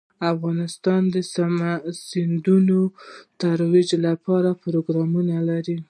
افغانستان 0.33 1.01
د 1.13 1.15
سیندونه 2.09 2.77
د 2.89 2.93
ترویج 3.41 3.89
لپاره 4.07 4.49
پروګرامونه 4.63 5.35
لري. 5.49 5.77